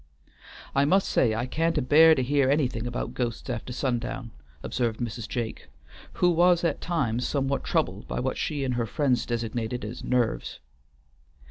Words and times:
"I 0.73 0.83
must 0.83 1.07
say 1.07 1.35
I 1.35 1.45
can't 1.45 1.77
a 1.77 1.81
bear 1.83 2.15
to 2.15 2.23
hear 2.23 2.49
anything 2.49 2.87
about 2.87 3.13
ghosts 3.13 3.51
after 3.51 3.71
sundown," 3.71 4.31
observed 4.63 4.99
Mrs. 4.99 5.29
Jake, 5.29 5.67
who 6.13 6.31
was 6.31 6.63
at 6.63 6.81
times 6.81 7.27
somewhat 7.27 7.63
troubled 7.63 8.07
by 8.07 8.19
what 8.19 8.35
she 8.35 8.63
and 8.63 8.73
her 8.73 8.87
friends 8.87 9.27
designated 9.27 9.85
as 9.85 10.03
"narves." 10.03 10.57